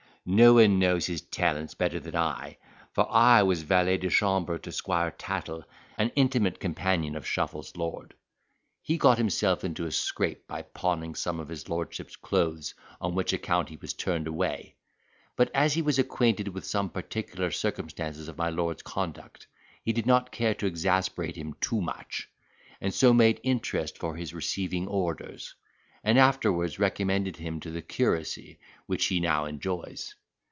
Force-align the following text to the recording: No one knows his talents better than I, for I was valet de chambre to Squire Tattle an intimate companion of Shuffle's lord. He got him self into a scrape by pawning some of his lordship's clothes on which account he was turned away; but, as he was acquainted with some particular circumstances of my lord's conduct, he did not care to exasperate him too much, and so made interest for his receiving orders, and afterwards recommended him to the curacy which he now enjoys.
No 0.23 0.53
one 0.53 0.77
knows 0.77 1.07
his 1.07 1.21
talents 1.21 1.73
better 1.73 1.99
than 1.99 2.15
I, 2.15 2.59
for 2.93 3.07
I 3.11 3.41
was 3.41 3.63
valet 3.63 3.97
de 3.97 4.07
chambre 4.11 4.59
to 4.59 4.71
Squire 4.71 5.09
Tattle 5.09 5.63
an 5.97 6.11
intimate 6.15 6.59
companion 6.59 7.15
of 7.15 7.25
Shuffle's 7.25 7.75
lord. 7.75 8.13
He 8.83 8.99
got 8.99 9.17
him 9.17 9.31
self 9.31 9.63
into 9.63 9.87
a 9.87 9.91
scrape 9.91 10.45
by 10.45 10.61
pawning 10.61 11.15
some 11.15 11.39
of 11.39 11.49
his 11.49 11.67
lordship's 11.69 12.15
clothes 12.15 12.75
on 13.01 13.15
which 13.15 13.33
account 13.33 13.69
he 13.69 13.77
was 13.77 13.93
turned 13.93 14.27
away; 14.27 14.75
but, 15.35 15.49
as 15.55 15.73
he 15.73 15.81
was 15.81 15.97
acquainted 15.97 16.49
with 16.49 16.65
some 16.67 16.91
particular 16.91 17.49
circumstances 17.49 18.27
of 18.27 18.37
my 18.37 18.51
lord's 18.51 18.83
conduct, 18.83 19.47
he 19.83 19.91
did 19.91 20.05
not 20.05 20.31
care 20.31 20.53
to 20.53 20.67
exasperate 20.67 21.35
him 21.35 21.55
too 21.61 21.81
much, 21.81 22.29
and 22.79 22.93
so 22.93 23.11
made 23.11 23.39
interest 23.41 23.97
for 23.97 24.15
his 24.15 24.35
receiving 24.35 24.87
orders, 24.87 25.55
and 26.03 26.17
afterwards 26.17 26.79
recommended 26.79 27.37
him 27.37 27.59
to 27.59 27.69
the 27.69 27.81
curacy 27.81 28.57
which 28.87 29.05
he 29.05 29.19
now 29.19 29.45
enjoys. 29.45 30.15